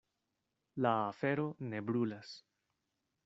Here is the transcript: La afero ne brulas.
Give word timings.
La 0.85 0.93
afero 1.09 1.45
ne 1.73 1.83
brulas. 1.91 2.31